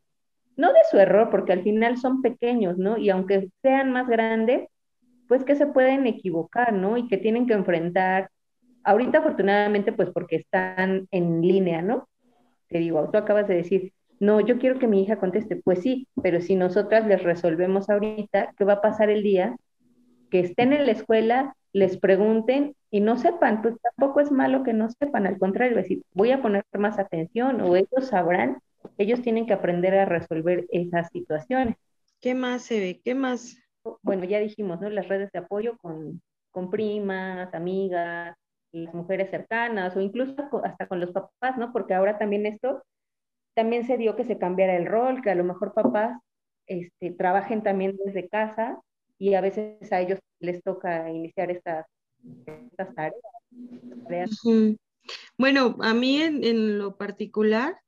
[0.55, 2.97] no de su error, porque al final son pequeños, ¿no?
[2.97, 4.67] Y aunque sean más grandes,
[5.27, 6.97] pues que se pueden equivocar, ¿no?
[6.97, 8.29] Y que tienen que enfrentar,
[8.83, 12.07] ahorita afortunadamente, pues porque están en línea, ¿no?
[12.69, 16.07] Te digo, tú acabas de decir, no, yo quiero que mi hija conteste, pues sí,
[16.21, 19.55] pero si nosotras les resolvemos ahorita, ¿qué va a pasar el día?
[20.33, 24.73] Que estén en la escuela, les pregunten y no sepan, pues tampoco es malo que
[24.73, 28.57] no sepan, al contrario, decir, voy a poner más atención o ellos sabrán,
[28.97, 31.75] ellos tienen que aprender a resolver esas situaciones.
[32.19, 33.01] ¿Qué más se ve?
[33.05, 33.59] ¿Qué más?
[34.01, 34.89] Bueno, ya dijimos, ¿no?
[34.89, 36.19] Las redes de apoyo con,
[36.49, 38.35] con primas, amigas,
[38.71, 41.71] las mujeres cercanas o incluso hasta con los papás, ¿no?
[41.71, 42.81] Porque ahora también esto,
[43.53, 46.19] también se dio que se cambiara el rol, que a lo mejor papás
[46.65, 48.81] este, trabajen también desde casa
[49.23, 51.85] y a veces a ellos les toca iniciar estas,
[52.35, 54.41] estas tareas.
[55.37, 57.79] Bueno, a mí en, lo particular,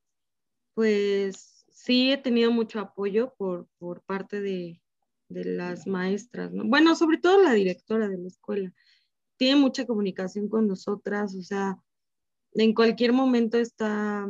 [0.76, 4.82] pues sí he tenido mucho apoyo por, por parte de,
[5.28, 6.64] de las maestras, ¿no?
[6.64, 8.74] Bueno, sobre todo la directora de la escuela.
[9.36, 11.78] Tiene mucha comunicación con nosotras, o sea,
[12.54, 14.26] en cualquier momento está,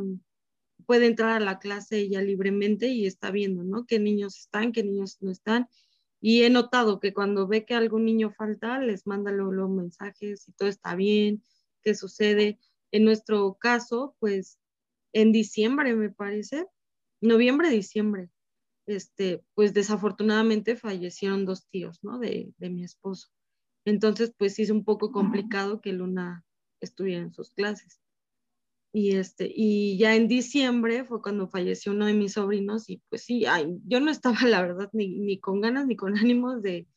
[0.88, 3.86] puede entrar a la clase ella libremente y está viendo, ¿no?
[3.86, 5.70] Qué niños están, qué niños no están.
[6.22, 10.54] Y he notado que cuando ve que algún niño falta, les manda luego, mensajes y
[10.54, 11.44] todo está bien,
[11.84, 12.60] qué sucede.
[12.92, 14.60] En nuestro caso, pues
[15.14, 16.68] en diciembre, me parece,
[17.22, 18.30] noviembre, diciembre,
[18.88, 22.20] este, pues desafortunadamente fallecieron dos tíos, ¿no?
[22.20, 23.30] De, de mi esposo.
[23.86, 26.44] Entonces, pues sí es un poco complicado que Luna
[26.82, 28.02] estuviera en sus clases.
[28.98, 33.24] Y, este, y ya en diciembre fue cuando falleció uno de mis sobrinos y pues
[33.24, 36.88] sí, ay, yo no estaba la verdad ni, ni con ganas ni con ánimos de,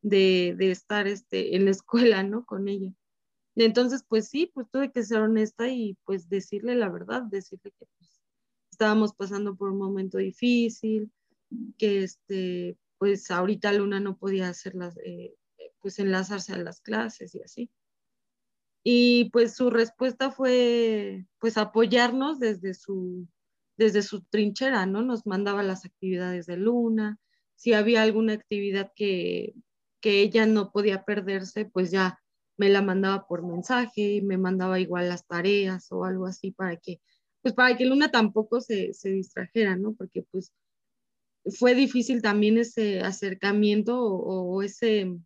[0.00, 2.46] de, de, estar este, en la escuela, ¿no?
[2.46, 2.94] Con ella.
[3.54, 7.84] entonces, pues sí, pues tuve que ser honesta y pues decirle la verdad, decirle que
[7.98, 8.22] pues,
[8.70, 11.12] estábamos pasando por un momento difícil,
[11.76, 15.34] que este, pues ahorita Luna no podía hacer las, eh,
[15.80, 17.70] pues enlazarse a las clases y así.
[18.84, 23.28] Y pues su respuesta fue pues apoyarnos desde su,
[23.76, 25.02] desde su trinchera, ¿no?
[25.02, 27.18] Nos mandaba las actividades de Luna,
[27.54, 29.54] si había alguna actividad que,
[30.00, 32.20] que ella no podía perderse, pues ya
[32.56, 37.00] me la mandaba por mensaje, me mandaba igual las tareas o algo así para que,
[37.40, 39.94] pues para que Luna tampoco se, se distrajera, ¿no?
[39.94, 40.52] Porque pues
[41.58, 45.16] fue difícil también ese acercamiento o, ese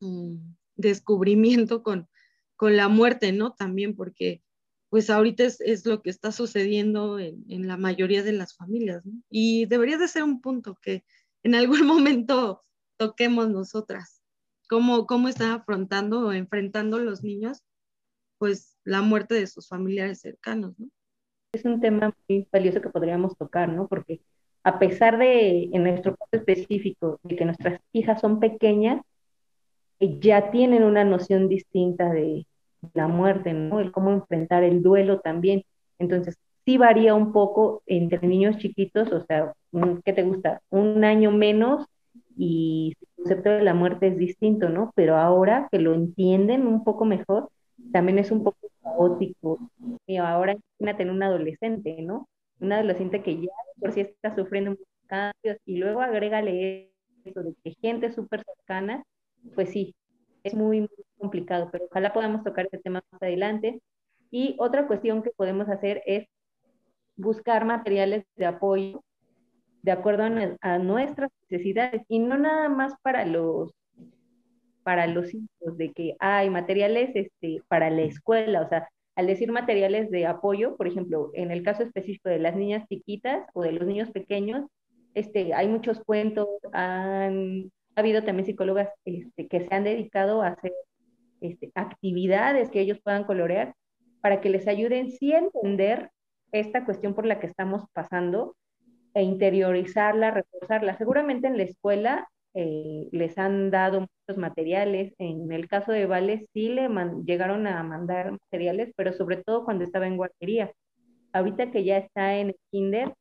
[0.00, 0.36] mm,
[0.76, 2.08] descubrimiento con,
[2.58, 3.52] con la muerte, ¿no?
[3.52, 4.42] También porque
[4.90, 9.22] pues ahorita es, lo que está sucediendo en, la mayoría de las familias, ¿no?
[9.30, 11.04] Y debería de ser un punto que
[11.44, 12.64] en algún momento
[12.96, 14.22] toquemos nosotras,
[14.68, 17.62] cómo, cómo están afrontando o enfrentando los niños,
[18.38, 20.88] pues la muerte de sus familiares cercanos, ¿no?
[21.52, 23.86] Es un tema muy valioso que podríamos tocar, ¿no?
[23.86, 24.20] Porque
[24.64, 29.00] a pesar de, en nuestro caso específico, de que nuestras hijas son pequeñas,
[30.00, 32.46] ya tienen una noción distinta de
[32.94, 33.80] la muerte, ¿no?
[33.80, 35.64] El cómo enfrentar el duelo también.
[35.98, 39.52] Entonces, sí varía un poco entre niños chiquitos, o sea,
[40.04, 40.60] ¿qué te gusta?
[40.70, 41.86] Un año menos
[42.36, 44.92] y el concepto de la muerte es distinto, ¿no?
[44.94, 47.50] Pero ahora que lo entienden un poco mejor,
[47.92, 49.58] también es un poco caótico.
[50.06, 52.28] Y ahora imagínate en un adolescente, ¿no?
[52.60, 53.48] Un adolescente que ya
[53.80, 56.92] por sí está sufriendo muchos cambios y luego agrégale
[57.24, 59.04] eso de que gente súper cercana
[59.54, 59.94] pues sí,
[60.42, 63.82] es muy, complicado, pero ojalá podamos tocar este tema más adelante.
[64.30, 66.26] Y otra cuestión que podemos hacer es
[67.16, 69.02] buscar materiales de apoyo
[69.82, 70.24] de acuerdo
[70.60, 73.72] a, nuestras necesidades y no nada más para los
[74.82, 79.52] para los hijos de que hay materiales este, para la escuela, o sea, al decir
[79.52, 83.72] materiales de apoyo, por ejemplo, en el caso específico de las niñas chiquitas o de
[83.72, 84.64] los niños pequeños,
[85.12, 90.48] este, hay muchos cuentos, han, ha habido también psicólogas este, que se han dedicado a
[90.48, 90.72] hacer
[91.40, 93.74] este, actividades que ellos puedan colorear
[94.20, 96.12] para que les ayuden sí a entender
[96.52, 98.54] esta cuestión por la que estamos pasando
[99.14, 100.96] e interiorizarla, reforzarla.
[100.96, 105.12] Seguramente en la escuela eh, les han dado muchos materiales.
[105.18, 106.88] En el caso de Vale sí le
[107.26, 110.70] llegaron a mandar materiales, pero sobre todo cuando estaba en guardería.
[111.32, 113.12] Ahorita que ya está en el kinder,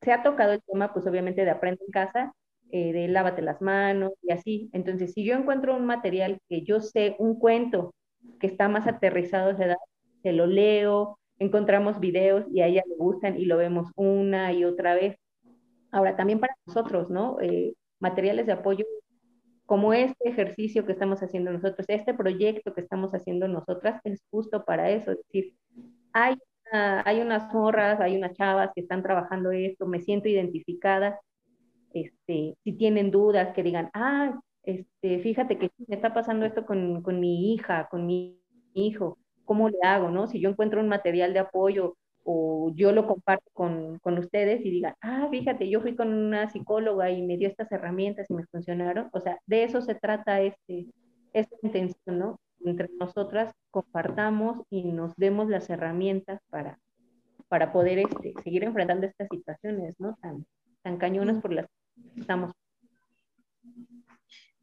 [0.00, 2.32] se ha tocado el tema, pues obviamente de aprender en casa,
[2.72, 4.70] eh, de lávate las manos y así.
[4.72, 7.94] Entonces, si yo encuentro un material que yo sé, un cuento
[8.40, 9.76] que está más aterrizado a esa edad,
[10.22, 14.64] se lo leo, encontramos videos y a ella le gustan y lo vemos una y
[14.64, 15.16] otra vez.
[15.90, 17.38] Ahora, también para nosotros, ¿no?
[17.40, 18.84] Eh, materiales de apoyo
[19.66, 24.64] como este ejercicio que estamos haciendo nosotros, este proyecto que estamos haciendo nosotras es justo
[24.64, 25.54] para eso, es decir,
[26.12, 26.36] hay,
[26.72, 31.20] hay unas morras, hay unas chavas que están trabajando esto, me siento identificada,
[31.94, 37.02] este, si tienen dudas, que digan, ah, este, fíjate que me está pasando esto con,
[37.02, 38.40] con mi hija, con mi
[38.74, 40.26] hijo, ¿cómo le hago, no?
[40.28, 44.70] Si yo encuentro un material de apoyo o yo lo comparto con, con, ustedes y
[44.70, 48.46] digan, ah, fíjate, yo fui con una psicóloga y me dio estas herramientas y me
[48.46, 49.10] funcionaron.
[49.12, 50.86] O sea, de eso se trata este,
[51.32, 52.38] esta intención, ¿no?
[52.64, 56.78] Entre nosotras compartamos y nos demos las herramientas para,
[57.48, 60.16] para poder este, seguir enfrentando estas situaciones, ¿no?
[60.22, 60.46] Tan,
[60.82, 61.81] tan cañonas por las que
[62.16, 62.52] estamos.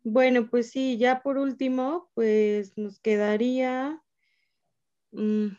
[0.04, 4.02] Bueno, pues sí, ya por último, pues nos quedaría
[5.12, 5.50] Mm,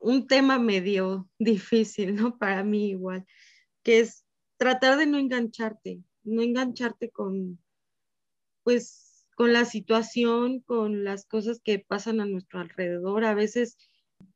[0.00, 2.38] un tema medio difícil, ¿no?
[2.38, 3.26] Para mí igual,
[3.82, 7.58] que es tratar de no engancharte, no engancharte con,
[8.64, 13.24] pues, con la situación, con las cosas que pasan a nuestro alrededor.
[13.24, 13.78] A veces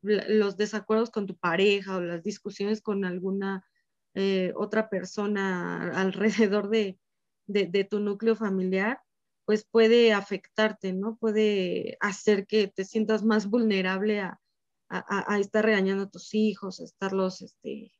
[0.00, 3.66] los desacuerdos con tu pareja o las discusiones con alguna
[4.14, 6.98] eh, otra persona alrededor de,
[7.46, 9.00] de tu núcleo familiar,
[9.44, 11.16] pues puede afectarte, ¿no?
[11.16, 14.40] Puede hacer que te sientas más vulnerable a,
[14.88, 17.92] a, estar regañando a tus hijos, estarlos, este,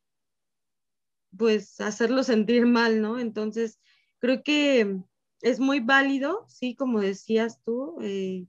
[1.37, 3.18] pues, hacerlos sentir mal, ¿no?
[3.18, 3.81] Entonces,
[4.18, 5.01] creo que
[5.40, 8.46] es muy válido, sí, como decías tú, eh,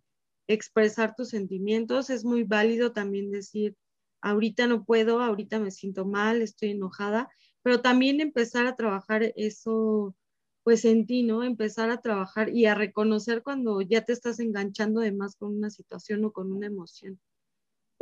[0.47, 3.75] expresar tus sentimientos, es muy válido también decir,
[4.21, 7.29] ahorita no puedo, ahorita me siento mal, estoy enojada,
[7.63, 10.15] pero también empezar a trabajar eso,
[10.63, 11.43] pues en ti, ¿no?
[11.43, 15.69] Empezar a trabajar y a reconocer cuando ya te estás enganchando de más con una
[15.69, 17.19] situación o con una emoción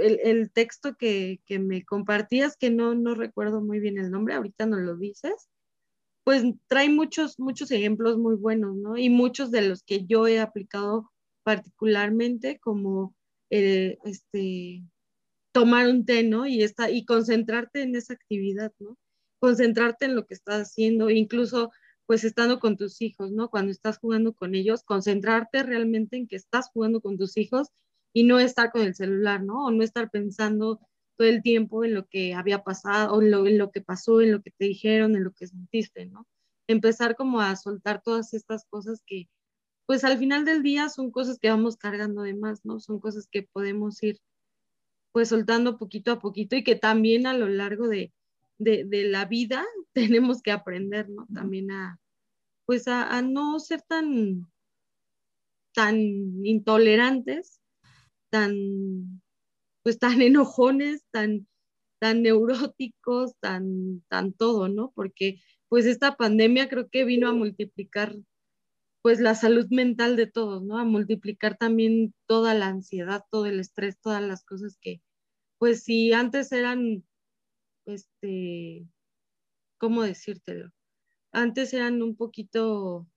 [0.02, 4.78] el, texto que, me compartías, que no, no recuerdo muy bien el nombre, ahorita no
[4.78, 5.50] lo dices,
[6.24, 8.97] pues trae muchos, muchos ejemplos muy buenos, ¿no?
[8.97, 11.12] Y muchos de los que yo he aplicado
[11.43, 13.15] particularmente, como
[13.50, 14.84] el, este,
[15.52, 16.45] tomar un té, ¿no?
[16.47, 18.97] Y, esta, y concentrarte en esa actividad, ¿no?
[19.41, 21.71] Concentrarte en lo que estás haciendo, incluso
[22.06, 23.49] pues estando con tus hijos, ¿no?
[23.49, 27.69] Cuando estás jugando con ellos, concentrarte realmente en que estás jugando con tus hijos
[28.13, 29.65] y no estar con el celular, ¿no?
[29.65, 30.80] O no estar pensando
[31.17, 34.41] todo el tiempo en lo que había pasado, o en lo, que pasó, en lo
[34.41, 36.27] que te dijeron, en lo que sentiste, ¿no?
[36.67, 39.27] Empezar como a soltar todas estas cosas que,
[39.86, 42.80] pues al final del día son cosas que vamos cargando de más, ¿no?
[42.80, 44.19] Son cosas que podemos ir
[45.13, 48.13] pues soltando poquito a poquito y que también a lo largo de,
[48.63, 51.28] de, la vida tenemos que aprender, ¿no?
[51.34, 52.00] También a,
[52.65, 54.47] pues a, a no ser tan,
[55.74, 55.97] tan
[56.45, 57.62] intolerantes
[58.32, 59.21] tan,
[59.84, 61.47] pues tan enojones, tan,
[62.00, 64.91] tan neuróticos, tan, tan todo, ¿no?
[64.95, 68.15] Porque pues esta pandemia creo que vino a multiplicar
[69.04, 70.78] pues la salud mental de todos, ¿no?
[70.78, 75.02] A multiplicar también toda la ansiedad, todo el estrés, todas las cosas que,
[75.60, 77.04] pues si antes eran,
[77.86, 78.88] este,
[79.78, 80.72] ¿cómo decírtelo?
[81.32, 83.08] Antes eran un poquito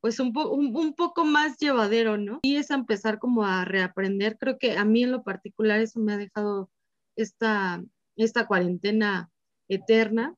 [0.00, 2.38] pues un, un, poco más llevadero, ¿no?
[2.42, 4.38] Y es empezar como a reaprender.
[4.38, 6.70] Creo que a mí en lo particular eso me ha dejado
[7.16, 7.82] esta,
[8.16, 9.30] esta cuarentena
[9.68, 10.36] eterna,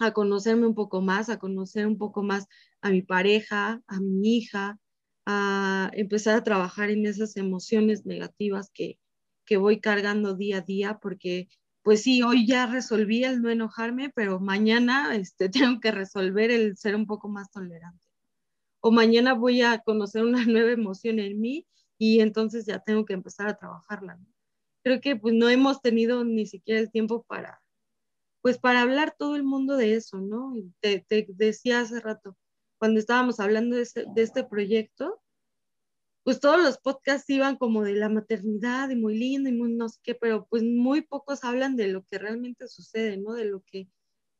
[0.00, 2.46] a conocerme un poco más, a conocer un poco más
[2.80, 4.78] a mi pareja, a mi hija,
[5.26, 8.98] a empezar a trabajar en esas emociones negativas que,
[9.44, 11.48] que voy cargando día a día, porque
[11.82, 16.76] pues sí, hoy ya resolví el no enojarme, pero mañana este, tengo que resolver el
[16.76, 18.12] ser un poco más tolerante
[18.82, 21.66] o mañana voy a conocer una nueva emoción en mí
[21.98, 24.18] y entonces ya tengo que empezar a trabajarla.
[24.84, 27.62] Creo que pues no hemos tenido ni siquiera el tiempo para,
[28.42, 30.54] pues para hablar todo el mundo de eso, ¿no?
[30.80, 32.36] Te, te decía hace rato,
[32.78, 35.22] cuando estábamos hablando de este proyecto,
[36.24, 39.88] pues todos los podcasts iban como de la maternidad y muy lindo y muy no
[39.88, 43.34] sé qué, pero pues muy pocos hablan de lo que realmente sucede, ¿no?
[43.34, 43.88] De lo que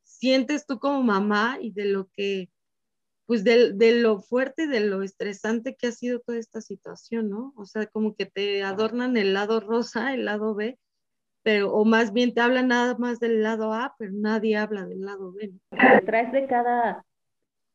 [0.03, 2.49] sientes tú como mamá y de lo que
[3.25, 7.53] pues de, de, lo fuerte, de lo estresante que ha sido toda esta situación, ¿no?
[7.55, 10.77] O sea, como que te adornan el lado rosa, el lado B,
[11.43, 15.01] pero, o más bien te hablan nada más del lado A, pero nadie habla del
[15.01, 15.53] lado B.
[15.71, 17.05] Detrás de cada,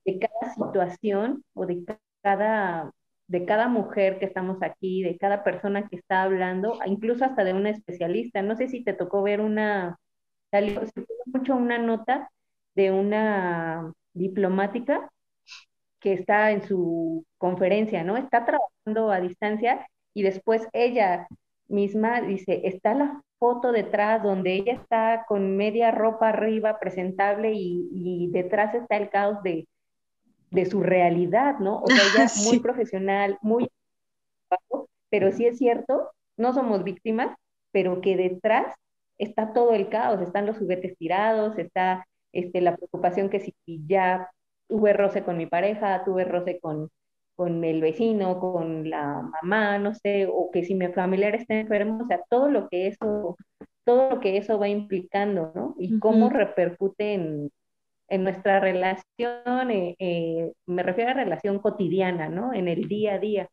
[0.04, 1.84] de cada situación o de
[2.22, 2.92] cada,
[3.28, 7.54] de cada mujer que estamos aquí, de cada persona que está hablando, incluso hasta de
[7.54, 8.42] una especialista.
[8.42, 9.98] No sé si te tocó ver una,
[10.50, 10.80] salió
[11.26, 12.30] mucho una nota
[12.74, 15.10] de una diplomática
[16.00, 18.16] que está en su conferencia, ¿no?
[18.16, 21.28] Está trabajando a distancia y después ella
[21.68, 28.28] misma dice, está la foto detrás donde ella está con media ropa arriba presentable y,
[28.32, 29.66] detrás está el caos de,
[30.50, 31.82] de su realidad, ¿no?
[31.82, 33.68] O sea, ella muy profesional, muy
[35.10, 37.36] pero sí es cierto, no somos víctimas,
[37.72, 38.74] pero que detrás
[39.18, 43.54] está todo el caos, están los juguetes tirados, está este, la preocupación que si
[43.86, 44.30] ya
[44.68, 46.90] tuve roce con mi pareja, tuve roce con,
[47.34, 52.04] con el vecino, con la mamá, no sé, o que si mi familiar está enfermo,
[52.04, 53.36] o sea, todo lo que eso,
[53.84, 55.74] todo lo que eso va implicando, ¿no?
[55.78, 57.50] Y cómo repercute en,
[58.08, 62.54] en nuestra relación, eh, eh, me refiero a relación cotidiana, ¿no?
[62.54, 63.50] En el día a día.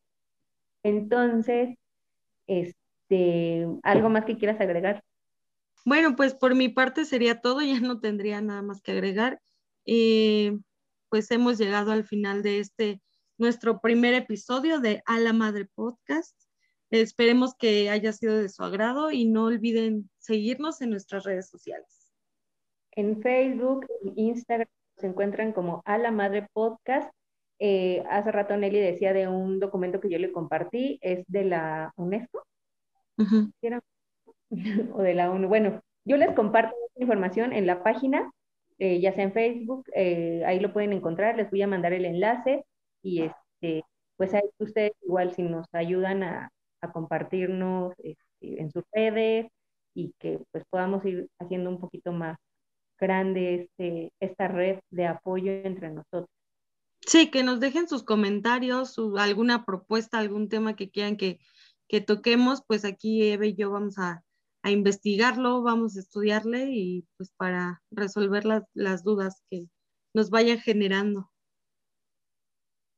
[0.84, 1.78] Entonces,
[2.47, 5.03] este, ¿algo más que quieras agregar?
[5.86, 9.39] Bueno, pues por mi parte sería todo, ya no tendría nada más que agregar.
[9.86, 10.58] Eh,
[11.10, 13.01] pues hemos llegado al final de este,
[13.38, 16.36] nuestro primer episodio de A la Madre Podcast.
[16.89, 22.05] Esperemos que haya sido de su agrado y no olviden seguirnos en nuestras redes sociales.
[22.96, 24.68] En Facebook y Instagram
[24.98, 27.12] se encuentran como A la Madre Podcast
[27.60, 31.93] eh, hace rato Nelly decía de un documento que yo le compartí, es de la
[31.96, 32.43] UNESCO.
[34.93, 35.48] o de la ONU.
[35.48, 38.32] Bueno, yo les comparto esta información en la página,
[38.78, 42.06] eh, ya sea en Facebook, eh, ahí lo pueden encontrar, les voy a mandar el
[42.06, 42.66] enlace
[43.02, 43.84] y este,
[44.18, 49.48] pues ahí ustedes igual si nos ayudan a, a compartirnos este, en sus redes
[49.93, 52.38] y que pues podamos ir haciendo un poquito más
[53.00, 56.30] grande este, esta red de apoyo entre nosotros.
[57.06, 61.39] Sí, que nos dejen sus comentarios, alguna propuesta, algún tema que quieran que,
[62.06, 64.24] toquemos, pues aquí Eve y yo vamos a,
[64.64, 69.68] investigarlo, vamos a estudiarle y pues para resolver las, dudas que
[70.16, 71.32] nos vayan generando.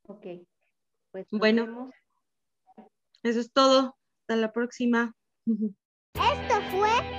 [0.08, 0.26] Ok,
[1.12, 1.91] pues bueno,
[3.24, 3.98] eso es todo.
[4.22, 5.14] Hasta la próxima.
[5.45, 7.16] Esto fue